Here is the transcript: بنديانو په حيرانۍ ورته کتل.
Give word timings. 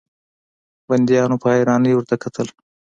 بنديانو 0.87 1.35
په 1.41 1.47
حيرانۍ 1.55 1.91
ورته 1.95 2.15
کتل. 2.23 2.47